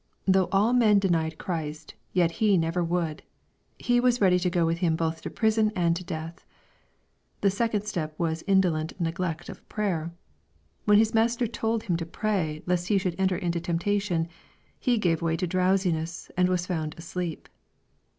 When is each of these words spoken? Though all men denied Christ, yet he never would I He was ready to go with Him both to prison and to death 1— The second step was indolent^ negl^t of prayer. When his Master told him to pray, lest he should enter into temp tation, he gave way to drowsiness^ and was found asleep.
Though 0.25 0.49
all 0.51 0.73
men 0.73 0.97
denied 0.97 1.37
Christ, 1.37 1.93
yet 2.11 2.31
he 2.41 2.57
never 2.57 2.83
would 2.83 3.21
I 3.21 3.23
He 3.77 3.99
was 3.99 4.19
ready 4.19 4.39
to 4.39 4.49
go 4.49 4.65
with 4.65 4.79
Him 4.79 4.95
both 4.95 5.21
to 5.21 5.29
prison 5.29 5.71
and 5.75 5.95
to 5.95 6.03
death 6.03 6.37
1— 6.37 6.43
The 7.41 7.51
second 7.51 7.83
step 7.83 8.15
was 8.17 8.41
indolent^ 8.47 8.95
negl^t 8.99 9.47
of 9.47 9.69
prayer. 9.69 10.11
When 10.85 10.97
his 10.97 11.13
Master 11.13 11.45
told 11.45 11.83
him 11.83 11.97
to 11.97 12.05
pray, 12.07 12.63
lest 12.65 12.87
he 12.87 12.97
should 12.97 13.13
enter 13.19 13.37
into 13.37 13.61
temp 13.61 13.81
tation, 13.81 14.27
he 14.79 14.97
gave 14.97 15.21
way 15.21 15.37
to 15.37 15.47
drowsiness^ 15.47 16.31
and 16.35 16.49
was 16.49 16.65
found 16.65 16.95
asleep. 16.97 17.47